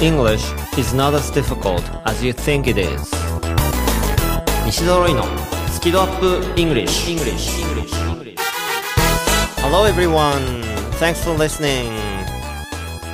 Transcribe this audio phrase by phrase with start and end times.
[0.00, 3.12] English is not as difficult as you think it is
[4.64, 5.22] 西澤ロイの
[5.70, 7.60] スキドアップ English, English.
[7.60, 7.92] English.
[9.60, 10.62] Hello everyone
[10.92, 11.90] thanks for listening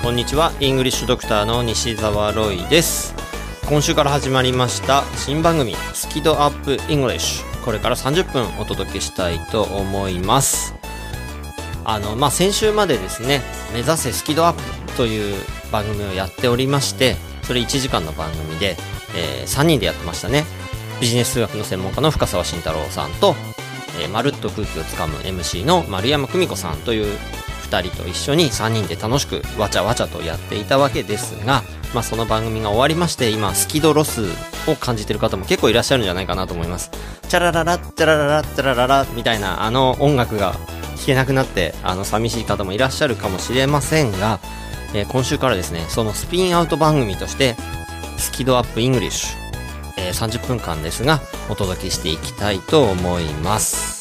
[0.01, 3.17] こんにちはイングリッシュドクターの西澤ロイです
[3.69, 10.73] 今週から始まりました新番組スキドアップ English これから30分お届けしたいと思います
[11.85, 13.43] あのまあ先週までですね
[13.73, 18.77] 目指せスキドアップという番組をやっておりましてそれ1時間の番組で、
[19.17, 20.45] えー、3人でやってましたね。
[21.01, 23.35] ビジネス数学の専門家の深澤慎太郎さんと、
[24.01, 27.19] えー、まるっと空気をつかむ MC の丸山久美子さんという
[27.71, 31.63] 2人と一緒に3人で楽しくわちゃわちゃとやっていたわけですが、
[31.95, 34.23] まあ、その番組が終わりまして今スキドロス
[34.69, 36.91] を感じてる方も結構いらっしゃるんじゃないかなと思います。
[37.29, 40.55] チャラララッチャラララチャラララみたいなあの音楽が
[40.97, 44.41] 聴けなくなってあの寂しい方もいらっしゃるかもしれませんが、
[44.97, 47.55] えー、今週からですねそのスピンアウト番組として
[48.17, 49.39] スキドアップイングリッシュ、
[49.99, 53.95] えー、30分間ですがお届けしていきたいと思います。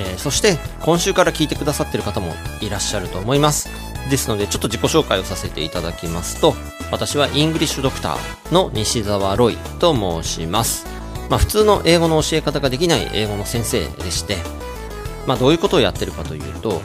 [0.00, 3.68] えー、そして今週から聞いてくださってる方もいらっしゃると思います。
[4.10, 6.54] ですのでちょっと自己紹介をさせていただきますと
[6.90, 10.86] 私はイングリッシュドクターの西澤ロイと申します。
[11.30, 14.38] まあ普通の英語の教え方ができない英語の先生でして
[15.26, 16.80] まあどういうことをやってるかというと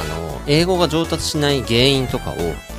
[0.00, 2.34] あの英語が上達しない原因とかを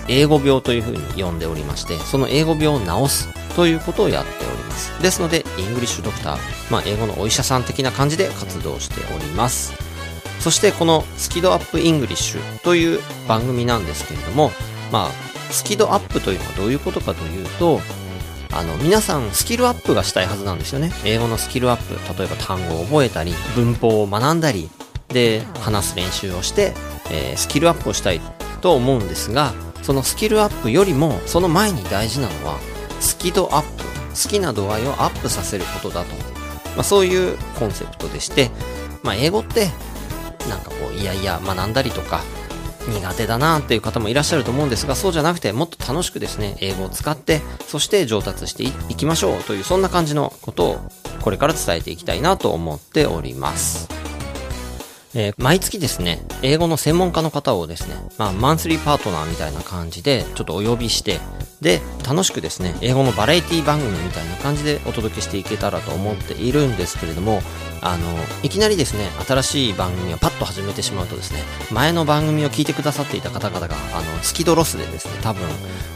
[0.07, 5.01] 英語病というふうに呼んでおりましてその英語病を治すということをやっております。
[5.01, 6.37] ですので、イングリッシュドクター、
[6.71, 9.73] まあ、英語のお医者さん的な感じで活動しております。
[10.39, 14.51] そして、このスキドアップイングリッシュという番組なんですけれども、
[14.91, 15.11] まあ、
[15.51, 17.79] スキドアップというのはどういうことかというと、
[18.51, 20.91] あの、皆さんスキルアップがしたいはずなんですよね。
[21.05, 24.69] 英語のスキルアップ、例えば単語を覚えたり、文法を学んだり、
[25.09, 26.73] で、話す練習をして、
[27.09, 28.21] えー、スキルアップをしたい
[28.61, 32.57] と思うんですが、そのスキルアップよりも、その前に大事なのは、
[32.99, 36.15] スキドアップ好きな度合いをアップさせることだと、
[36.75, 38.49] まあ、そういうコンセプトでして、
[39.03, 39.67] まあ、英語って
[40.49, 42.21] なんかこういやいや学んだりとか
[42.87, 50.77] 苦手だなっていう方もいらっしゃると思うんですがそうじゃなくてもっと楽しくですね英語を使ってそして上達していきましょうというそんな感じのことを
[51.21, 54.12] これから伝えていきたいなと思っております。
[55.15, 61.19] えー、毎月ですね、英語の専門家の方をですね、まあ、マンスリーパートナーみたいな感じで、ちょっとお呼びして、
[61.61, 67.41] で、楽しくですね、英語のバラエティ番組みたいな感じでお届けしていけたらと思っているんですけれども、
[67.81, 68.07] あの、
[68.41, 75.43] いきなりですね、新しい番組をパッと始めてしまうとですね、前の番組を聞いてくださっていた方々が、あの、スキドロスでですね、多分、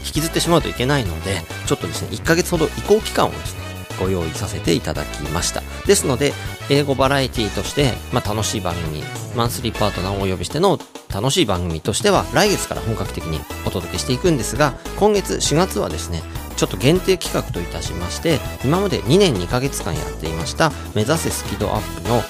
[0.06, 5.62] 引きずってしまうといけないので、ちょっとですね、1ヶ月ほど移行期間をですね、ご用意させていただきました。
[5.86, 6.32] ですので、
[6.70, 9.02] 英語バラエティとして、まあ、楽しい番組、
[9.36, 10.78] マンスリーパートナーをお呼びしての
[11.12, 16.22] 楽しい番組としては、来月から本格的にお届けしていくんですが、今月4月はですね、
[16.56, 22.22] ちょっと限定企画といたしまして、今まで2年2ヶ月間やっていました、目指せスキドアップの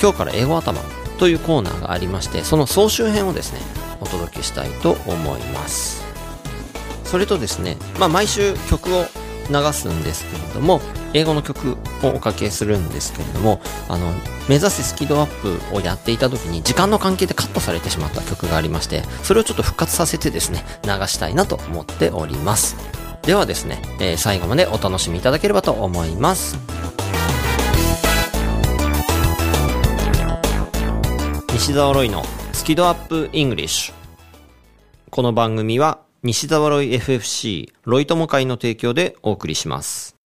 [0.00, 0.80] 今日から英語頭
[1.18, 3.60] というコーナーがありまして、その総集編をですね、
[4.00, 6.04] お届けしたいと思います。
[7.04, 9.06] それとですね、まあ、毎週曲を
[9.50, 10.80] 流すんですけれども、
[11.14, 14.12] 英語の曲をおかけするんですけれども、あの、
[14.48, 22.76] 目指せスキドアップをやっていた時に時間の関係でカットされてしまった曲がありまして、それをちょっと復活させてですね、流したいなと思っております。
[23.22, 26.58] ではですね、えー、最後までお楽しみいただければと思います。
[31.52, 33.94] 西澤ロイのスキドアップイングリッシュ。
[35.10, 40.17] この番組は西澤ロイ FFC ロイ友会の提供でお送りします。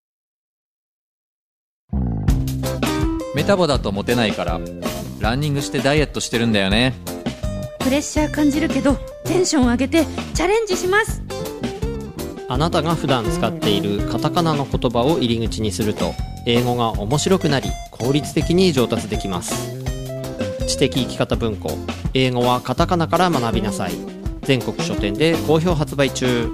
[3.35, 4.61] メタボだとモテないから
[5.21, 6.95] ランニングしてダイエットしてるんだよね。
[7.79, 8.95] プレッシャー感じるけど
[9.25, 10.05] テンション上げて
[10.35, 11.23] チャレンジします。
[12.49, 16.13] あなたが普段使っているカタカナの言葉を入り口にすると
[16.47, 19.75] 英語が面白くなり効率的に上達できます。
[20.67, 21.71] 知的生き方文庫
[22.13, 23.93] 英語はカタカナから学びなさい。
[24.43, 26.51] 全国書店で好評発売中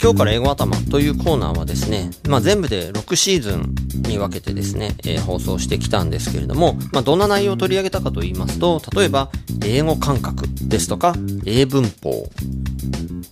[0.00, 3.74] 今日から英語頭というコーナーはですね、まあ、全部で6シーズン
[4.08, 9.30] に分けてですね、えー、放送してきたんですけれども、まあ、どんな内容を取り上げたかと言いますと、例えば、
[9.64, 11.14] 英語感覚ですとか、
[11.46, 12.30] 英文法、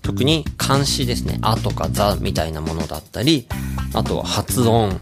[0.02, 3.46] 特に漢詩ですね、あとかザみたいなものだったり、
[3.94, 5.00] あとは発音、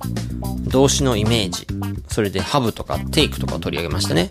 [0.68, 1.66] 動詞のイメージ、
[2.08, 4.30] それでハブとかテイクとかを取り上げましたね。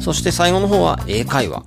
[0.00, 1.64] そして最後の方は英会話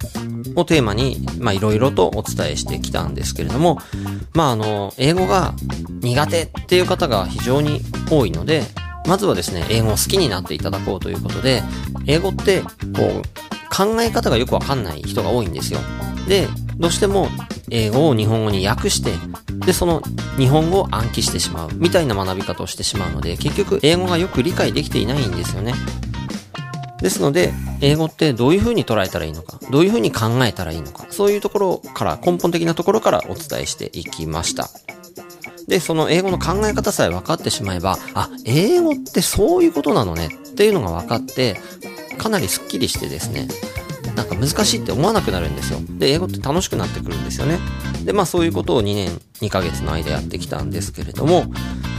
[0.60, 3.80] をテーマに、まあいろいろとお伝えしてきたんですけれども、
[4.34, 5.54] まああの、英語が
[6.02, 8.64] 苦手っていう方が非常に多いので、
[9.08, 11.64] まずはですね、英語を好きになっていただこうということで、
[12.06, 12.68] 英語って、こ
[13.02, 13.40] う、
[13.76, 15.80] 考え方がよくわかんない人が多いんですよ。
[16.28, 16.48] で、
[16.78, 17.28] どうしても
[17.72, 19.12] 英語を日本語に訳して、
[19.66, 20.02] で、その
[20.38, 25.74] 日本語を暗記してしまう、みたいな学び方をしてしまうので、結局英語がよく理解できていないんですよね。
[27.02, 34.70] ですので、英語ってどういう風に捉えたらいいのか、どういう風に考えたらいいのか、そういうところから、根本的なところからお伝えしていきました。
[35.68, 41.60] で、その英語の考え方さえ分かってしまえば、あ、英語ってそういうことなのねっていうのが分かって、
[42.18, 43.48] かなりスッキリしてですね、
[44.16, 45.80] なんか難しいって思わなくなるんですよ。
[45.98, 47.60] で、英語って楽しくなってくるんですよね。
[48.04, 51.46] で、まあそういうことを2年2ヶ月の間やってきたんですけれども、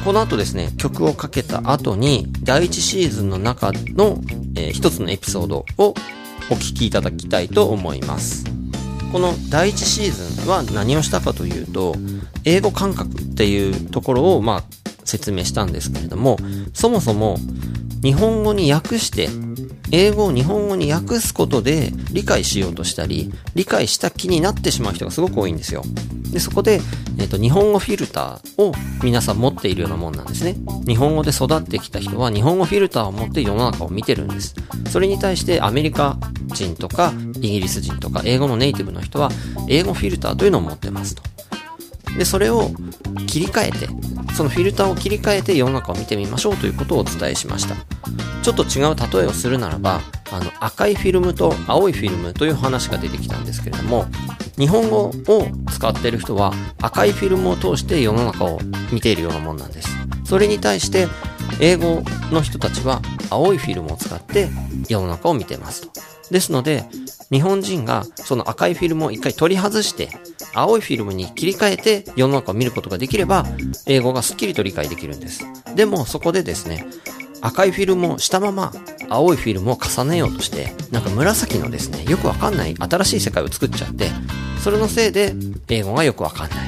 [0.05, 4.19] この後ですね、曲をかけた後に、第1シーズンの中の、
[4.57, 5.95] えー一つのエピソードを
[6.51, 8.45] お聞きいただきたいと思います。
[9.13, 11.97] この第1シーズンは何をしたかというと、
[12.45, 14.65] 英語感覚っていうところを、まあ、
[15.05, 16.39] 説明したんですけれども、
[16.73, 17.37] そもそも、
[18.03, 19.29] 日本語に訳して、
[19.93, 25.85] 英語を日本語に訳すことで理解しようとしたり、理解した気になってしまう人がすごく多いんですよ。
[26.33, 26.81] で、そこで、
[27.19, 28.73] えっ、と、日本語フィルターを
[29.03, 30.57] 皆さん持っているようなもんなんですね。
[30.87, 34.55] 日本語で育ってきた人は日本語フィルターを持って世の中を見てるんです。
[34.91, 36.19] それに対してアメリカ
[36.49, 39.31] 人とかイギリス人とか英語のネイティブの人は
[39.69, 41.23] 英語フィルターというのを持ってますと。
[42.17, 42.71] で、それを
[43.27, 43.89] 切り替えて、
[44.35, 47.77] そのフィルターを切り替えて世の中を見てみましょうということをお伝えしました。
[48.43, 50.01] ちょっと違う例えをするならば、
[50.33, 54.07] あの、赤いフィルムと青いフィルムという話が出てきたんですけれども、
[54.59, 58.61] 日本語を使っている人は赤いフィルムを通して世の中を
[58.93, 59.89] 見ているようなもんなんです。
[60.25, 61.09] それに対して、
[61.61, 64.49] 英語の人たちは青いフィルムを使って
[64.89, 66.01] 世の中を見てますと。
[66.31, 66.85] ですので、
[67.31, 70.09] 日本人がその赤いフィルムを一回取り外して、
[70.55, 73.47] 青いフィルムに切り替えて世の中を見ることができれば、
[73.87, 75.45] 英語がスッキリと理解できるんです。
[75.75, 76.87] でもそこでですね、
[77.41, 78.73] 赤いフィルムをしたまま
[79.09, 84.09] 青いフィルムを重ねようとして、なんか紫のですね、よくわかんない新しい世界を作っちゃって、
[84.63, 85.35] それのせいで
[85.69, 86.59] 英語がよくわかんない。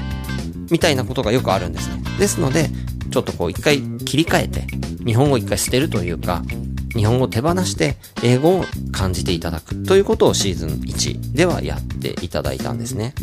[0.70, 2.02] みたいなことがよくあるんですね。
[2.19, 2.70] ですので、
[3.11, 4.67] ちょっとこう一回切り替えて、
[5.05, 6.43] 日本語を一回捨てるというか、
[6.94, 13.14] 日本語を手放して英語を感じていただくということをシーズン1ではやっていただいたんですね。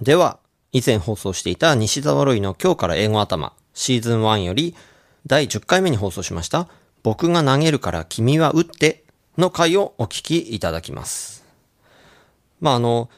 [0.00, 0.38] では、
[0.72, 4.74] 以前放送していた西澤ロイの今日から英語頭シーズン1より
[5.26, 6.68] 第10回目に放送しました
[7.02, 9.04] 僕が投げるから君は打って
[9.38, 11.44] の回をお聞きいただきます。
[12.60, 13.08] まあ、あの、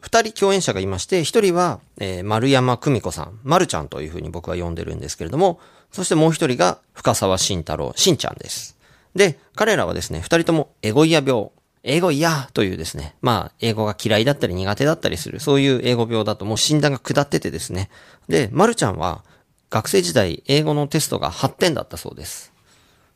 [0.00, 5.60] 二人共演者がいまして、一人は、えー丸山久美子さん、丸ちゃんというふうに僕は呼んでるんですけれども、
[5.92, 8.77] そしてもう一人が深沢慎太郎、しんちゃんです。
[9.14, 11.50] で、彼らはですね、二人ともエゴイヤ病、
[11.82, 17.90] 英語嫌というですね、まあ、英語が嫌いだったり苦手だったりする、そういう英語病だともう診断が下っててですね。
[18.28, 19.24] で、丸ちゃんは、
[19.70, 22.52] 学生時代、英語のテストが8点だったそうです。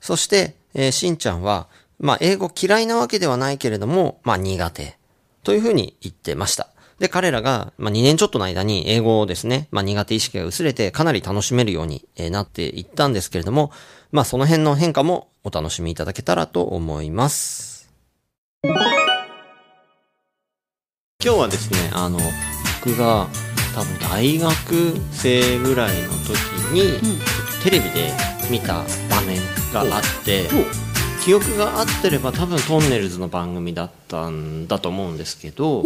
[0.01, 1.69] そして、えーしんちゃんは、
[1.99, 4.99] まあ、英語嫌いなわけではないけれども、まあ、苦手。
[5.45, 6.69] というふうに言ってました。
[6.99, 13.73] で、彼らが、まあ、2年ちょっとの間に英語をですね、まあ、苦手意識が薄れて、かなり楽しめるようになっていったんですけれども、
[14.13, 17.91] まあ、その辺の変化もお楽しみいただけたらと思います。
[18.63, 18.75] 今
[21.23, 22.19] 日はですね、あの、
[22.85, 23.27] 僕が
[23.75, 24.53] 多分大学
[25.13, 26.37] 生ぐらいの時
[26.75, 28.13] に、ちょっとテレビで
[28.51, 29.41] 見た場面
[29.73, 30.47] があって、
[31.25, 35.83] 記憶が合ってれば多分トンネルズの番組だったんだと思うんですけど、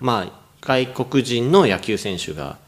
[0.00, 2.58] まあ、外国人の野球選手が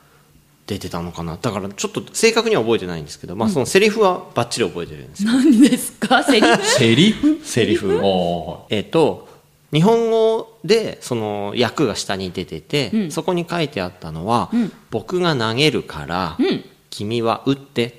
[0.66, 1.36] 出てたのかな。
[1.40, 5.26] だからちょっと正確には覚えてないんですけど、まあそのセリフはバッチリ覚えてるんですう。
[5.26, 5.32] よ。
[5.32, 6.22] 何ですか？
[6.22, 6.64] セリフ？
[6.64, 7.40] セリフ？
[7.44, 8.00] セリフ？
[8.02, 9.28] おえっと、
[9.72, 17.92] 日本語でその訳が下に出てて、うんそこに書いてあったのは、うん僕が投げるから、うん君は打ってっ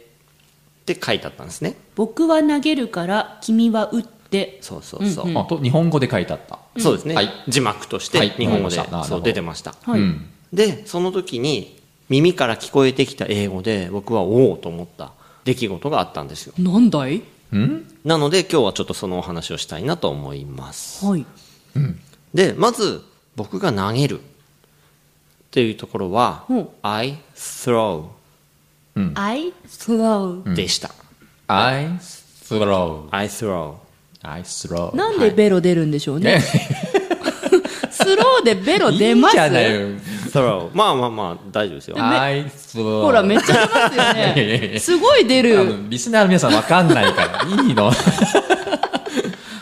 [0.86, 1.76] て書いてあったんですね。
[1.96, 5.26] 僕は投げるから君は打ってそうそうそう。
[5.26, 6.60] うんうんあと日本語で書いてあった。
[6.80, 9.76] そうですね、はい字幕としてはい日本語で、わかりましたそう出てました。
[9.84, 10.30] はい、うん。
[10.52, 15.12] で、その時に耳から聞こえてきた英語で僕はおおと思った
[15.44, 16.54] 出来事があったんですよ。
[16.58, 17.22] なんだい？
[17.54, 17.88] うん？
[18.04, 21.06] なので今日はちょっとそのお話をしたいなと思います。
[21.06, 21.26] はい
[22.34, 23.02] で、まず
[23.36, 24.24] 僕が投げるっ
[25.52, 28.06] ていうところはほう I throw
[29.16, 30.92] I throw でした。
[31.48, 31.88] I
[32.44, 33.08] throw.
[33.12, 33.74] I throw
[34.22, 34.96] I throw.
[34.96, 36.42] なんでベロ出るんでしょうね、ね、
[37.92, 39.34] スローでベロい出ます？
[39.34, 39.66] いじゃない
[40.74, 41.96] まあまあまあ大丈夫ですよ。
[41.96, 44.80] ほらめっちゃ出ますよいやいやいねや。
[44.80, 47.92] すごい出あるのリスナーの皆さんわかんないから、いいの。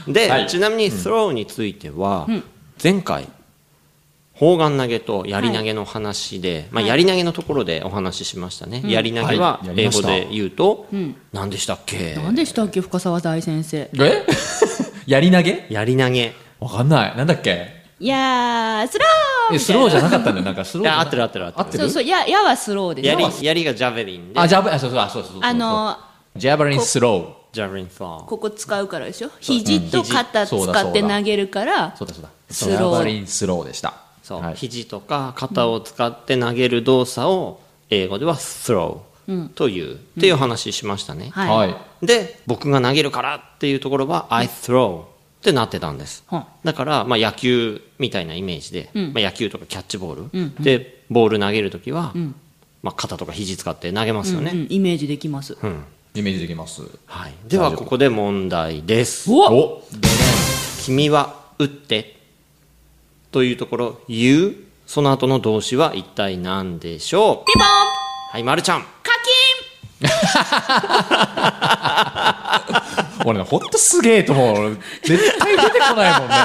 [0.08, 0.48] で、はい。
[0.48, 2.28] ちなみに throw については
[2.82, 3.28] 前回
[4.34, 9.68] 砲丸投げと槍投げの話で、まあ、槍投げのところでお話ししましたね、槍投げははい。
[9.68, 10.08] やり英ました。
[10.08, 10.88] 語で言うと、
[11.32, 12.16] 何でしたっけ？
[12.16, 13.90] 何でしたっけ深澤大先生。
[13.94, 14.26] え？
[15.06, 15.68] やり投げ？
[15.70, 16.34] 槍投げ。
[16.60, 17.18] わかんない。
[17.18, 17.84] なんだっけ？
[18.00, 19.08] いやー throw
[19.52, 20.46] え throw じゃなかったんだよ。
[20.46, 21.80] なんか throw じゃないや合ってる合ってる合ってる。
[21.80, 22.04] そうそう。
[22.04, 23.08] ややは throw です。
[23.44, 24.40] 槍槍が javelin で。
[24.40, 25.00] あジャブあそうそう。
[25.00, 25.32] あそうそう。
[25.34, 25.50] そうそう。
[25.50, 25.98] あの
[26.36, 28.26] javelinスロ javelin ファー。
[28.26, 29.30] ここ使うからでしょ？
[29.40, 32.30] 肘と肩使って投げるからーそうだそうだ。
[32.50, 33.94] throw。javelin throw でした。
[34.24, 34.56] そう、はい。
[34.56, 39.00] 肘とか肩を使って投げる動作を英語では throw
[39.56, 41.70] という、っていう話しましたね、はい。
[41.70, 42.06] はい。
[42.06, 45.04] で僕が投げるからっていうところは I throw
[45.44, 52.14] ってなってたんです、はだから、まあ、野球みたいなイメージで、まあ、野球とかキャッチボール、でボール投げるときは、
[52.82, 55.58] まあ、肩とか肘使って投げますよね、うんイメージできます。
[55.62, 55.84] うん。
[56.16, 56.84] イメージできます。
[57.08, 59.30] はい、ではここで問題です。
[59.32, 59.84] おお
[60.84, 62.20] 君は打って
[63.32, 64.56] というところ言う？
[64.86, 67.46] その後の動詞は一体何でしょう？
[67.48, 67.68] ピンポン。
[68.32, 68.82] はい、まるちゃん。
[68.82, 68.88] 課
[70.00, 70.10] 金
[73.26, 74.66] 俺ねほんとすげえと思う。
[74.68, 76.36] 俺絶対出てこないもんね。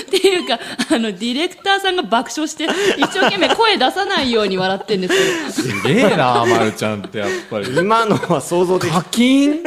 [0.00, 0.58] っていうか
[0.94, 2.64] あのディレクターさんが爆笑して
[2.96, 7.68] 一生懸命声出さないように笑ってんですけどすげえなまるちゃんってやっぱり。
[7.76, 9.52] 今のは想像でき課金？
[9.52, 9.64] え本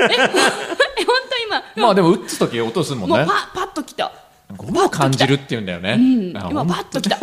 [1.30, 3.18] 当今まあでも打つ時音するもんね。
[3.18, 4.12] もうパパッときた。
[4.58, 6.38] ゴムを感じるって言うんだよね、うん。
[6.38, 7.18] あ今パッときた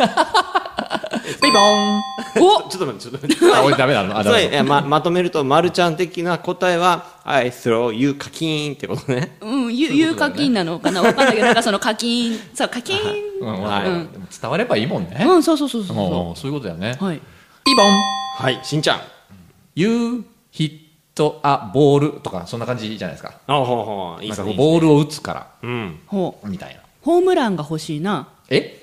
[1.41, 1.97] ピンポン
[2.37, 3.55] おちょっと待って、ちょっと待って。
[3.55, 9.37] あ俺ダメなのあダメえままとめると、まるちゃん的な答えは、I throw you 課金ってことね。
[9.41, 11.01] うん、ゆ有課金なのかな？
[11.01, 12.97] わかんないけど、なんかその 課金、そう、課金。
[13.41, 15.99] うんはい伝わればいいもんね、うん、そうそうそうそうう
[16.31, 17.05] んそそういうことだよね、う。
[17.05, 17.21] はい。
[17.63, 17.85] ピボン
[18.37, 19.01] はい、しんちゃん。
[19.75, 20.89] You hit
[21.43, 24.35] a ball とかそんな感じじゃないですかあほうほう、いいね。
[24.55, 25.99] ボールを打つからうん。
[26.07, 26.49] ほう。
[26.49, 28.27] みたいなホームランが欲しいな。
[28.49, 28.78] え？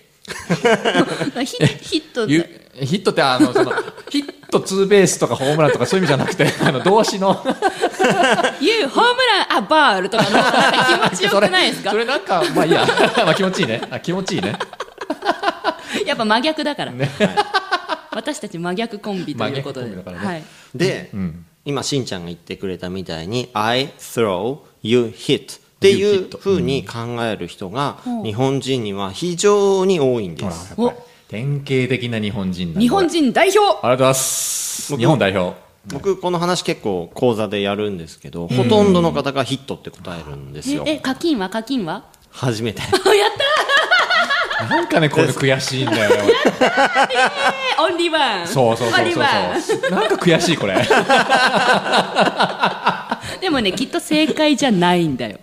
[1.44, 3.72] ヒ ヒットゆヒットってあのその
[4.10, 7.42] ヒットツーベースとかホームランとかそういう意味じゃなくてあの動詞の。
[8.60, 11.90] ユーホームラン、あ、バールとかの、なんか気持ちよくないですか？
[11.90, 12.86] それそれなんかまあいいや。
[13.24, 13.80] まあ気持ちいいね。
[13.90, 14.56] あ気持ちいいね。
[16.06, 16.92] やっぱ真逆だから。
[16.92, 17.10] ね。
[18.12, 19.86] 私たち真逆コンビということで。
[19.88, 20.26] 真逆コンビだからね。
[20.26, 20.42] はい。
[20.74, 21.44] で、ん。
[21.64, 30.74] 今、しんちゃんが言ってくれたみたいに、I throw, you hit っていうふうに考える人が、日本人には非常に多いんです。
[31.28, 33.60] 典型的な日本人日本人代表。
[33.60, 34.92] ありがとうございます。
[34.92, 35.56] 僕日本代表。
[35.88, 40.84] 僕、この話結構講座でやるんですけど、ほとんどの方がヒットって答えるんですよ。
[40.86, 41.50] え、え課金は？
[41.50, 42.04] 課金は？
[42.30, 42.80] 初めて。
[42.82, 43.30] あ、やっ
[44.58, 46.10] たなんかねこれ悔しいんだよ。
[47.78, 48.46] オンリーワン。
[48.48, 50.74] そうそうそうそうなんか悔しいこれ
[53.40, 55.38] でもね、きっと正解じゃないんだよ。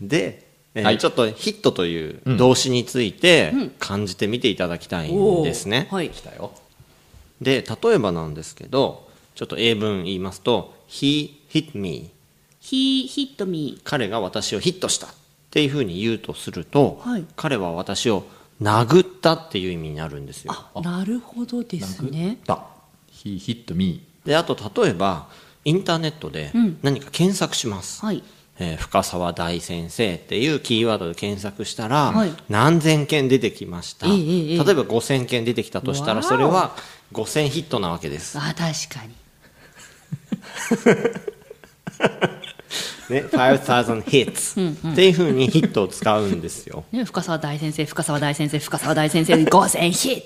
[0.00, 5.88] で、えーはいちょっとヒットという動詞について感じてみていただきたいんですね。
[5.90, 6.10] はい。
[6.10, 6.52] 来たよ
[7.40, 12.10] で、例えばなんですけど、ちょっと英文言いますと、he hit me。
[12.62, 13.80] He hit me.
[13.84, 15.10] 彼が私をヒットしたっ
[15.50, 18.24] ていうふうに言うとすると、はい彼は私を
[18.60, 20.52] 殴ったっていう意味になるんですよ。
[20.52, 22.38] あ、なるほどですね。
[22.46, 22.62] だ
[23.12, 25.28] He hit me で、あと例えば、
[25.64, 26.52] インターネットで
[26.82, 28.04] 何か検索します。
[28.04, 28.22] はい。
[28.58, 36.76] えー深沢大先生っていうキーワードで検索したら、はい何千件出てきました、ええええ例えば5000件出てきたとしたらそれは
[37.12, 39.14] 5000ヒットなわけです、あ、確かに。
[43.10, 46.84] ね、5000 hits っていうふうにヒットを使うんですよ。
[46.92, 50.22] ね、深沢大先生、深沢大先生、深沢大先生、5000ヒッ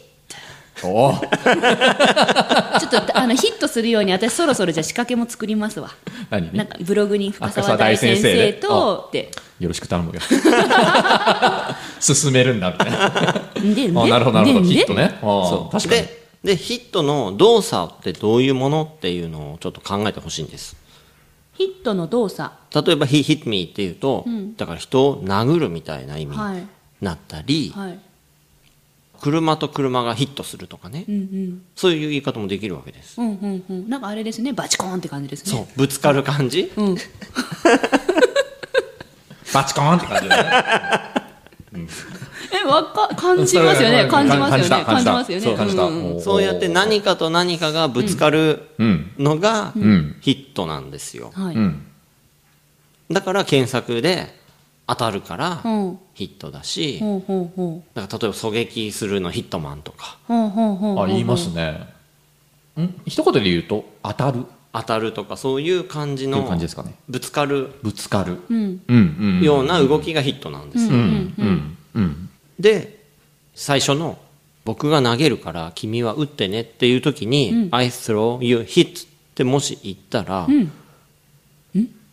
[0.83, 1.13] おお。
[1.13, 1.21] ト。
[2.81, 5.91] ちょっと、あの、ヒットするように、私そろそろじゃあ仕掛けも作りますわ。
[6.31, 6.53] 何？
[6.53, 9.31] なんか、ブログに深沢大大先生と、って。
[9.61, 10.21] よろしく頼むよ。
[12.01, 14.03] 進めるんだみたいな。
[14.03, 14.67] あなるほどなるほど。
[14.67, 15.19] でヒットね。
[15.21, 15.23] あ。
[15.23, 15.73] そう。
[15.73, 16.03] 確かに。
[16.03, 20.77] ででヒットの動作ってどういうものっていうのをちょっと考えてほしいんです
[21.55, 22.53] ヒットの動作。
[22.75, 26.67] 例えば「he hit me」っていうと、だから人を殴るみたいな意味はいに
[27.01, 27.99] なったり、はい。
[29.21, 31.63] 車と車がヒットするとかね、うんうん。
[31.75, 33.89] そういう言い方もできるわけです、うんうんうん。
[33.89, 35.53] なんかあれですね、バチコーンって感じですね。
[35.53, 36.97] そうぶつかる感じ、うん。
[39.55, 40.43] バチコーンって感じだ
[41.73, 41.89] ね
[42.63, 44.07] え、わか、感じますよね。
[44.09, 44.85] 感じますよね。
[44.85, 46.21] 感じますよね。
[46.21, 49.11] そうやって何かと何かがぶつかるうん。
[49.19, 50.17] のがん。
[50.21, 51.33] ヒットなんですよ。
[53.11, 54.35] だから検索で
[54.87, 55.99] 当たるからうん。
[56.15, 60.19] ヒットだし、ほうほうほだから例えば狙撃するのヒットマンとか。
[60.29, 61.05] うほうほうほうほう。
[61.05, 61.89] あ言いますね。
[62.81, 62.95] ん？
[63.07, 64.47] 一言で言うと当たる？
[64.73, 66.95] 当たるとかそういう感じっていうの感じですかね。
[67.09, 67.71] ぶつかる。
[67.83, 68.39] ぶつかる。
[68.49, 68.83] うん。
[68.89, 73.05] うんうんような動きがヒットなんですよ、うんうんうんで
[73.55, 74.19] 最初の
[74.65, 80.47] 「僕が投げるから君は打ってね」っていう時に「I throw you hit」ってもし言ったら、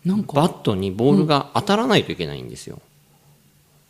[0.04, 0.34] なんか。
[0.34, 2.80] バットにボールが当たらないといけないんですよ。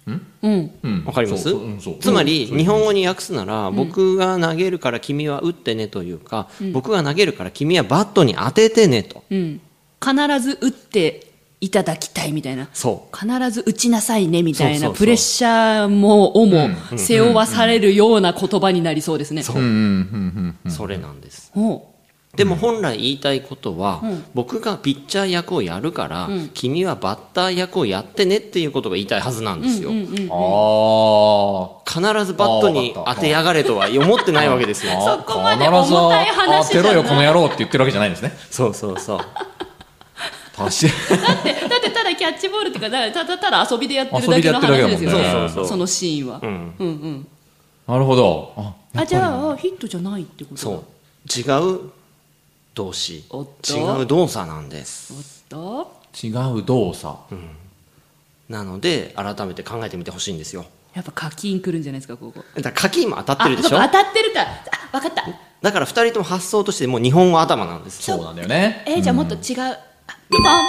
[0.06, 0.72] うん。
[0.82, 1.04] うん。
[1.06, 1.56] わかります？
[2.02, 9.62] つまり日本語に訳すなら、僕が投げるから君は打ってねというか、僕が投げるから君はバットに当ててねと、うん。
[10.04, 11.31] 必ず打って
[11.62, 12.68] いただきたいみたいな。
[12.74, 19.44] そ必ず打ちなさいねみたいなプレッシャーもをも背負わされるような言葉になりそうですね。
[19.44, 19.64] そううん。
[19.64, 19.70] うん。
[19.70, 20.58] うん。
[20.66, 21.52] う、それなんです。
[21.54, 21.88] ほ
[22.36, 24.02] でも本来言いたいことは、
[24.34, 30.08] 僕がピッチャー役をやるから、君はバッター役をやってねっていうことが言いたいはずなんですよ、うん。
[30.32, 38.14] あ必ずバットに当てやがれとは思ってないわけですよあそこまで重たい話じゃない当てろよこの野郎って言ってるわけじゃないん。
[38.14, 39.20] ですねそうそうそう
[40.58, 45.16] だってだってただキャッチボールっていうかだただただ遊びでやってるだけの話ですよね。
[45.16, 45.68] そうそうそう。
[45.68, 46.40] そのシーンは。
[46.42, 46.76] うん。
[46.78, 47.28] うんうん。
[47.88, 48.54] なるほど。
[48.58, 50.62] ああじゃあヒットじゃないってことだ。
[50.62, 50.84] そう。
[51.30, 51.92] 違う
[52.76, 53.24] 動詞。
[53.30, 53.74] おっと。
[53.74, 55.14] 違う動作なんです。
[55.14, 56.02] おっと。
[56.22, 56.30] 違
[56.60, 57.16] う動作。
[58.50, 60.66] なので改めて考えてみてほしいんですよ。
[60.94, 62.44] やっぱ課金くるんじゃないですかここ。
[62.56, 63.80] だから課金も当たってあるでしょ？
[63.80, 64.42] 当たってるか。
[64.42, 65.24] あ分かった。
[65.62, 68.04] だから二人とも発想としてもう日本語頭なんです。
[68.04, 68.84] そうなんだよね。
[68.88, 69.62] えーじゃあもっと違う。
[69.62, 69.78] あ
[70.32, 70.60] ピンポンは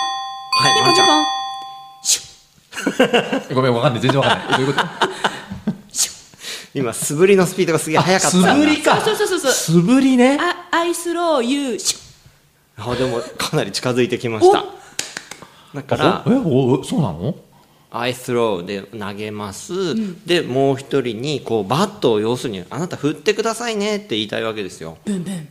[0.70, 1.24] いピンポンピンポン。
[2.02, 3.54] シュッ。
[3.54, 4.02] ごめんわかんない。
[4.02, 4.58] 全然わかんない。
[4.58, 4.88] どういうこと？
[6.74, 8.36] 今素振りのスピードがすげえ速かった。
[8.36, 9.00] 素振りか。
[9.00, 9.52] そうそうそうそう。
[9.52, 10.38] 素振りね。
[10.40, 14.64] あ、アイスローユーシュッあでもかなり近づいてきました。
[15.74, 17.34] だからえおおそうなの？
[17.90, 19.72] アイスローで投げます、
[20.26, 24.96] でもう一人にこうバットを要するにあなた振ってくださいねって言いたいわけですよ。
[25.04, 25.48] ブンブン。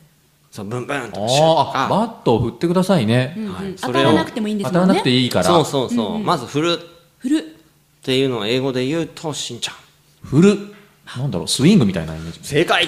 [0.51, 3.35] そうブンブンとかシュッとああかバットを振ってくださいね。
[3.57, 5.01] はい、当それをたらなくてもいいんです当たらなもんね。
[5.01, 5.45] くていいから。
[5.45, 6.73] そうそうそう、まず振る。
[6.73, 6.87] っ
[7.19, 7.55] 振る。
[8.03, 9.75] ていうのを英語で言うとしんちゃん。
[10.27, 10.57] 振る。
[11.17, 12.39] なんだろうスイングみたいなイメージ。
[12.43, 12.87] 正解。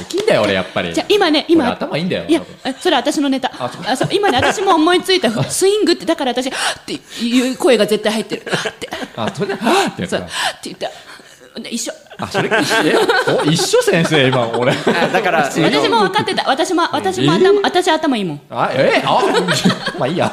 [0.00, 0.94] できんだよ俺やっぱり。
[0.94, 1.64] じゃあ今ね、今。
[1.66, 2.42] 俺頭いいんだよいや
[2.80, 3.52] それ私のネタ。
[3.58, 5.30] あそうあそう今ね、私も思いついた。
[5.44, 8.44] スイングって、だから私、はっっていう声が絶対入ってる。
[8.50, 8.88] はっって。
[9.16, 10.28] あそれではぁってやつっって
[10.64, 11.60] 言った。
[11.60, 11.92] ね一緒。
[12.20, 12.94] あそれえ？
[13.42, 14.72] お一緒先生今俺。
[14.72, 16.48] あだから私も分かってた。
[16.48, 18.40] 私も、私も頭、私頭いいもん。
[18.50, 19.02] あえ？
[19.06, 19.20] あ
[19.98, 20.32] まあいいや。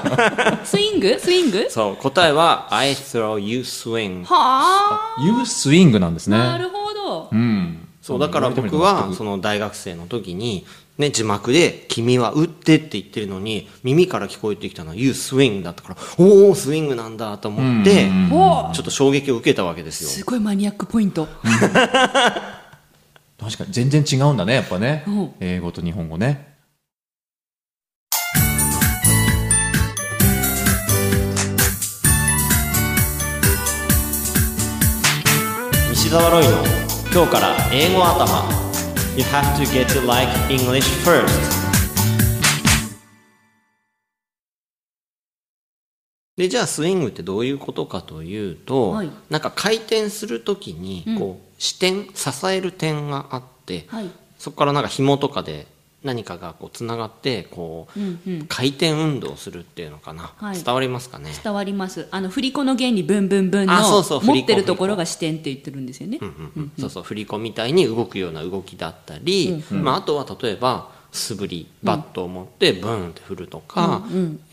[0.64, 1.18] スイング？
[1.20, 1.68] スイング？
[1.70, 4.24] そう答えは I throw you swing.
[4.26, 6.38] はユースイングなんですあ。
[6.38, 6.38] ね。
[6.38, 7.30] なるほど。
[7.32, 7.88] うん。
[8.02, 10.66] そうだから僕はその大学生の時に、
[10.98, 20.10] ね、字幕で「君は打って」って言ってるのに耳から聞こえてきたのは「You swing」だったからおおスイングなんだと思って、うんおちょっと衝撃を受けたわけですよ。
[20.10, 21.28] すごいマニアックポイント。
[23.40, 25.04] 確かに全然違うんだねやっぱね。
[25.08, 25.32] うん。
[25.40, 26.56] 英語と日本語ね。
[35.92, 36.64] 西澤ロイの
[37.14, 38.67] 今日から英語頭
[39.18, 41.28] You have to get to like English first.
[46.36, 49.10] でじゃあスイングってどういうことかというと、はい。
[49.32, 54.12] なんか回転するときにこう、支点支える点があって、はい。
[54.38, 55.66] そこからなんか紐とかで
[56.04, 58.46] 何かがこうつながってこう、うんうん。
[58.48, 60.64] 回転運動をするっていうのかな、はい。
[60.64, 62.08] 伝わりますかね、伝わります。
[62.12, 66.20] あの、振り子の原理、ブンブンブンの、あそうそう振り子持ってるところが視点って言ってるんですよね。
[66.22, 66.72] うんうんうん。
[66.80, 74.04] そうそう振り子みたいに動くような動きだったり、まあ、あとは例えば素振りバットを持ってブーンって振るとか、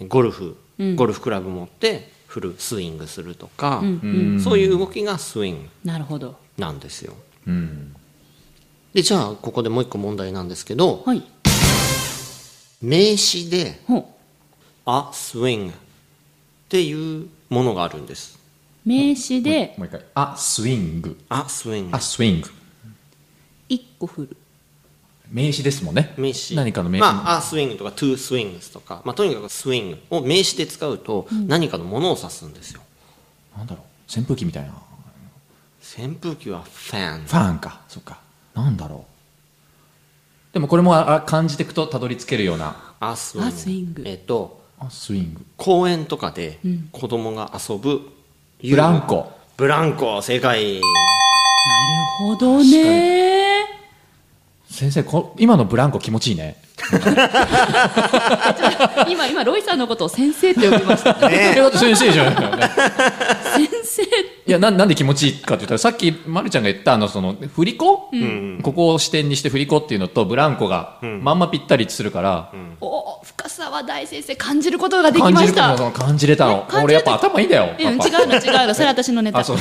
[0.09, 0.57] ゴルフ
[0.97, 4.41] ゴルフクラブ持って振るスイングするとか、うん。
[4.43, 6.37] そういう動きがスイングなるほど。
[6.59, 7.15] なんですよ。
[7.47, 7.95] うん。
[8.95, 11.23] でじゃあここでもう一個問題なんですけどはい。
[12.85, 14.15] 名詞でほ
[14.87, 15.75] 「a swing」っ
[16.69, 18.39] ていうものがあるんです。
[18.85, 18.89] う。
[18.89, 22.51] 名詞で、もう一回 a swing「a swing」a swing
[23.69, 24.37] 一個振る。
[25.31, 26.15] 名詞ですもんね。
[26.19, 26.55] 名詞。
[26.55, 32.83] 何かの名詞、まあ、 a swing とか two swings とか、まあ、とにかくスイングを名詞で使うと何かのものを指すんですよ、
[33.57, 33.85] なんだろう。
[34.17, 34.75] 扇風機みたいな。
[35.99, 37.81] 扇風機はファンファンか。
[37.89, 38.21] そっか。
[38.55, 39.14] なんだろう
[40.55, 42.95] でもこれもああ感じていくとたどり着けるような。
[43.01, 44.03] アースウィングアースウィング。
[44.07, 45.45] えっとあスイング。
[45.57, 46.61] 公園とかで
[46.93, 48.03] 子供が遊ぶ、
[48.63, 49.33] ブランコ。
[49.57, 50.23] ブランコ。
[50.23, 50.75] 正解。
[50.75, 50.87] なる
[52.21, 53.65] ほどね。
[54.71, 56.57] 先生こ今のブランコ気持ちいいね
[59.09, 61.17] 今、今、ロイさんのことを先生って呼びました。
[61.31, 62.35] えだって先生じゃない。
[62.35, 62.49] 先
[63.83, 64.03] 生。
[64.47, 68.11] いやななんで気持ちいいかって言ったらさっきまるちゃんが言ったあのその振り子、
[68.63, 75.69] ここを視点にして振り子っていうのとブランコがまんまぴったりするから、お深沢大先生感じることができ感じるました。
[75.73, 76.67] もの感じれたの。
[76.69, 78.75] え感じる俺やっぱ頭いいんだようん、違うの違うの。
[78.75, 79.39] それ私のネタ。
[79.39, 79.57] あそう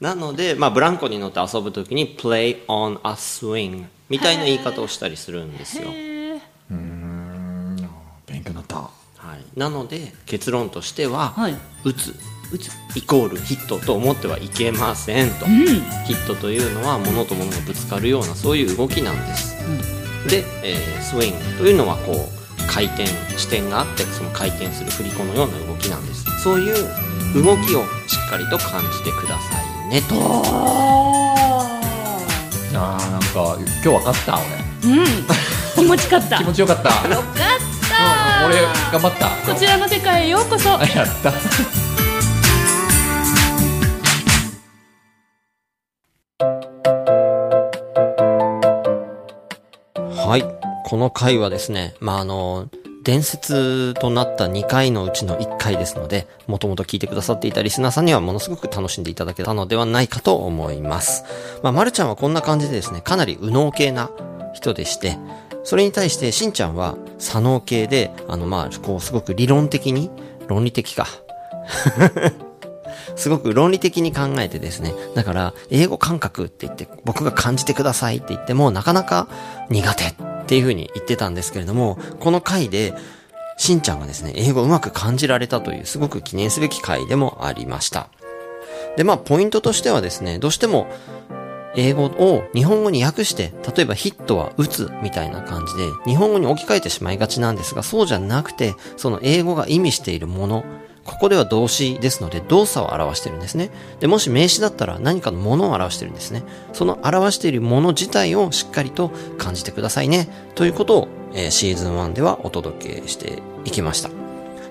[0.00, 5.88] なので、まあ、ブランコに乗って遊ぶときに play on a swing みたいな言い方をしたりするんですよ。
[5.88, 6.40] へー。
[8.26, 8.76] 勉強になった。
[8.76, 8.90] は
[9.36, 11.56] い、なので結論としては、はい。
[11.84, 12.14] 打つ。
[12.52, 12.70] 打つ。
[12.94, 19.56] イコールヒットと思ってはいけませんと、ヒットというのは物と物がぶつかるようなそういう動きなんです、
[20.28, 22.16] で、えースイングというのはこう
[22.68, 23.06] 回転
[23.36, 26.24] 視点があってその回転する振り子のような動きなんです。
[26.42, 26.74] そういう
[27.42, 30.14] 動きをしっかりと感じてくださいねと
[32.78, 34.38] あーなんか今日分かった？
[34.84, 35.06] 俺うん。
[35.74, 36.38] 気持ちかった。
[36.38, 37.34] 気持ちよかった よかっ
[37.88, 38.46] た。
[38.46, 38.56] 俺
[38.92, 40.74] 頑張ったこちらの世界へようこそ。
[40.78, 41.32] あやった
[49.98, 50.42] はい
[50.88, 52.68] この回はですねまああの
[53.06, 61.22] 伝説となった2回のうちの1回ですので、もともと聞いてくださっていたリスナーさんにはものすごく楽しんでいただけたのではないかと思います。
[61.62, 64.10] まあ、まるちゃんはこんな感じでですね、かなり右脳系な
[64.54, 65.18] 人でして、
[65.62, 70.10] それに対してしんちゃんは左脳系で、あのまあ、こうすごく理論的に、
[70.48, 71.06] 論理的か。
[73.14, 74.92] すごく論理的に考えてですね。
[75.14, 79.28] だから、英語感覚って言って、僕が感じてくださいって言っても、なかなか
[79.70, 82.94] 苦手っていう風に言ってたんですけれども、この回で、
[83.58, 88.08] しんちゃんがですね、英語をうまく感じられたという、すごく記念すべき回でもありました。
[88.96, 90.86] で、まあ、ポイントとしてはですね、どうしても、
[91.74, 100.64] 英語を日本語に訳して、例えばヒットは打つみたいな感じで、日本語に置き換えてしまいがちなんですが、そうじゃなくて、その英語が意味しているもの、
[101.06, 103.70] ここでは動詞ですので動作を表してるんですね。
[104.00, 106.42] で、もし名詞だったら何かのものを表してるんですね。
[106.72, 110.28] その表しているもの自体をしっかりと感じてくださいね。
[110.54, 114.10] ということを、えーシーズン1ではお届けしていきました。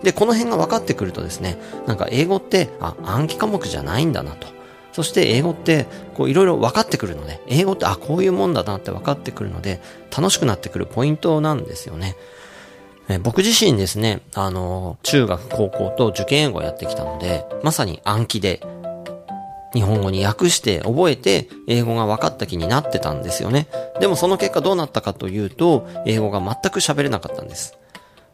[0.03, 4.47] で、この辺が分かってくるとですね、なんか英語って、あ、暗記科目じゃないんだなと。
[4.91, 9.81] そして英語って、こういろいろ分かってくるので、英語って、あ、こういうもんだなって分かってくるので、
[10.15, 12.15] 楽しくなってくるポイントなんですよね。
[13.07, 18.61] え僕自身ですね、あの、中学、高校と受験英語をやってきたので、まさに暗記で、
[19.73, 23.67] 日本語に訳して覚えて英語が分かった気になってたんですよね。
[23.99, 27.77] でもその結果どうなったかというと、英語が全く喋れなかったんです。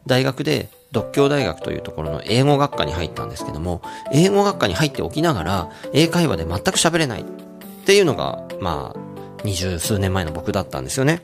[0.05, 3.81] 大学で独協大学というところの英語学科に入ったんですけども、
[4.13, 7.25] 英語学科に入っておきながら、英会話で全く喋れないっ
[7.85, 8.99] ていうのが、まあ、
[9.43, 11.23] 二十数年前の僕だったんですよね。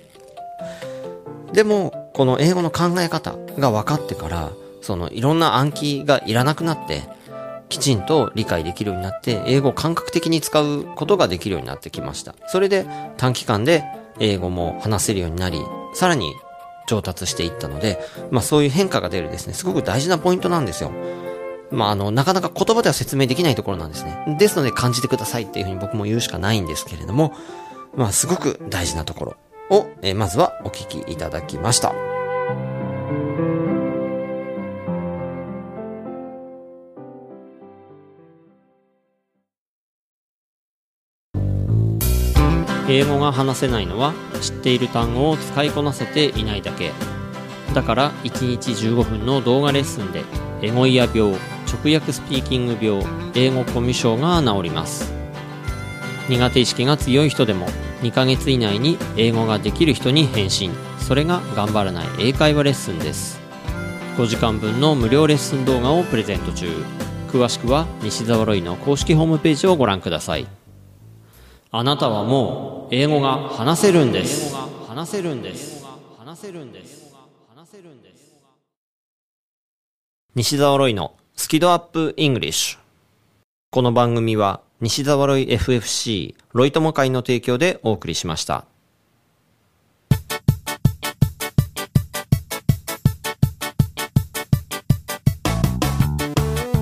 [1.53, 7.03] でも、この英語の考え方が分かってから、そのいろんな暗記がいらなくなって、
[7.69, 12.35] きちんと理解できるようになって、英語を感覚的に使うことができるようになってきました。
[12.47, 12.85] それで
[13.17, 13.83] 短期間で
[14.19, 15.59] 英語も話せるようになり、
[15.93, 16.33] さらに
[16.87, 17.99] 上達していったので、
[18.31, 20.91] まあそういう変化が出るですね、すごく大事なポイントなんですよ。
[21.69, 24.37] まああの、なかなか言葉では説明できないところなんですね。
[24.39, 27.33] ですので感じてくださいっていうふうに僕も言うしかないんですけれども、
[27.93, 29.35] まあすごく大事なところ
[29.69, 31.93] を、えーまずはお聞きいただきました。
[42.89, 46.93] 英語が話せないのは知っている単語を使いこなせていないだけ
[47.73, 50.23] だから1日15分の動画レッスンで
[50.61, 51.33] エゴイヤ病
[51.67, 55.16] 直訳スピーキング病英語コミュ障が治ります
[56.29, 57.67] 苦手意識が強い人でも
[58.01, 63.39] 2ヶ月以内に英語ができる人に返信それが頑張らない英会話レッスンです。
[64.17, 66.67] 5時間分の無料レッスン動画をプレゼント中。
[67.29, 70.47] 詳しくは西澤ロイの公式ホームページをご覧ください。
[71.71, 74.53] あなたはもう英語が話せるんです。
[74.87, 75.85] 話せるんです。
[76.17, 77.15] 話せるんです。
[77.55, 78.35] 話せるんです。
[80.35, 82.79] 西澤ロイのスキドアップイングリッシュ。
[83.69, 88.65] この番組は西澤ロイ FFC ロイ友会の提供でお送りしました。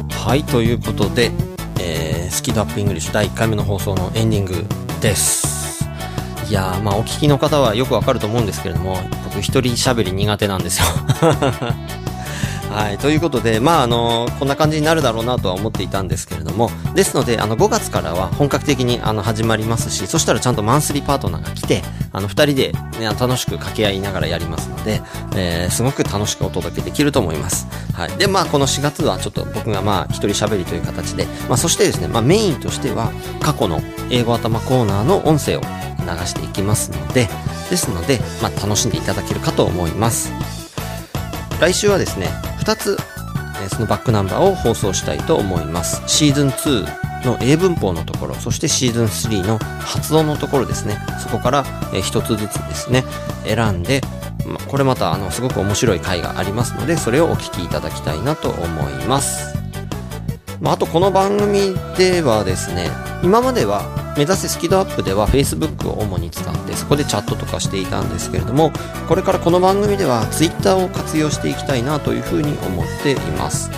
[0.10, 1.32] はいということで、
[1.80, 4.66] えー、スキドアップイングリッシュ第1回目の放送のエンディング
[5.00, 5.86] です。
[6.50, 10.86] いやーまあお聞きの方はよくわかると思うんですけれども僕一人喋り苦手なんですよ。
[12.76, 25.02] はい、ということで、まあ、あの、こんな感じになるだろうなとは思っていたんですけれども、ですので、あの、5月からは本格的に、あの、始まりますし、そしたらちゃんとマンスリーパートナーが来て、あの、二人で、ね、楽しく掛け合いながらやりますので、
[25.38, 27.66] えー、すごく楽しくお届けできると思います。
[27.94, 28.10] はい。
[28.18, 33.10] で、まあ、この4月はちょっと僕がまあ、一人喋りという形で、まあ、そしてですね、まあ、メインとしては、
[33.40, 35.68] 過去の英語頭コーナーの音声を流
[36.26, 37.30] していきますので、
[37.70, 40.34] ですので、まあ、楽しんでいただけるかと思います。
[41.62, 42.28] 来週はですね、
[42.65, 42.97] 2つ、
[43.63, 46.01] えそのバックナンバーを放送したいと思います。
[46.08, 50.97] シーズン2の英文法のところ、そしてシーズン3の発音のところですね。
[51.19, 53.04] そこから、え1つずつですね、
[53.45, 54.01] 選んで、
[54.45, 59.56] まこれまたあのすごく面白い回がありますので、それをお聞きいただきたいなと思います。
[60.60, 62.89] まあ、あとこの番組ではですね、
[63.21, 68.71] 今までは目指せスキドアップでは Facebook を主に使ってそこでチャットとかしていたんですけれども、
[69.08, 73.69] これからこの番組では Twitter を活用していきたいなというふうに思っています。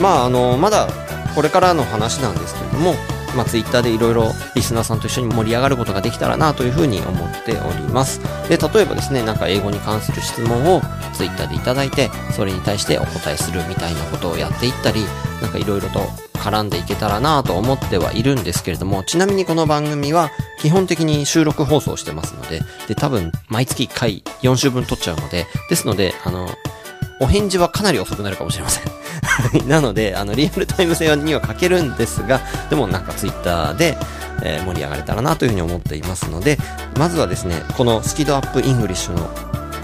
[0.00, 0.88] まああの、まだ
[1.34, 2.94] これからの話なんですけれども、
[3.36, 8.20] まあ、Twitter でいろいろリスナーさんと一緒に盛り上がることができたらなというふうに思っております。
[8.48, 10.80] で、例えばですね、なんか英語に関する質問を
[11.12, 15.04] Twitter でいただいて、それに対してお答えするみたいなことをやっていったり、
[15.42, 16.00] なんかいろいろと
[16.46, 20.30] 絡んでいけたらなと思ってはいるんですけれども、ちなみにこの番組は
[20.60, 26.48] 基本的に収録放送してますので、で、多分毎月1回4週分撮っちゃうので、ですので、あの、
[27.20, 28.92] お返事はかなり遅くなるかもしれません。
[29.68, 33.98] なので、あの、リアルタイム性には欠けるんですが、でもなんかツイッターで、
[34.42, 36.58] えー盛り上がれたらなというふうに思っていますので、
[36.96, 39.28] まずはですね、このスキ度UPイングリッシュの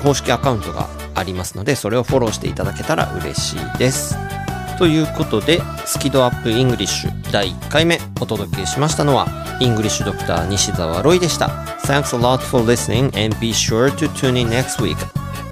[0.02, 4.31] 公式アカウントがありますので、それをフォローしていただけたら嬉しいです。
[4.78, 9.26] ということで、スキ度UPイングリッシュ第1回目お届けしましたのは、
[9.60, 11.46] イングリッシュドクター西澤ロイでした。
[11.84, 14.96] Thanks a lot for listening and be sure to tune in next week.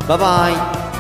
[0.06, 0.90] Bye bye!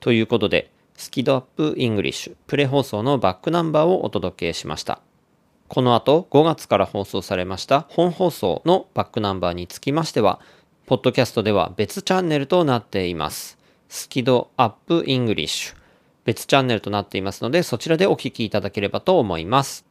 [0.00, 5.00] ということで、スキドアップイングリッシュプレ放送のバックナンバーをお届けしました。
[5.68, 10.40] この後5月から放送されました本放送のバックナンバーにつきましては、
[10.86, 13.56] ポッドキャストでは別チャンネルとなっています。
[13.88, 15.74] スキドアップイングリッシュ。
[16.26, 19.86] 別チャンネルとなっていますので、そちらでお聞きいただければと思います。